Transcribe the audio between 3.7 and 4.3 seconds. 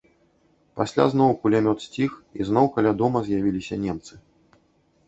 немцы.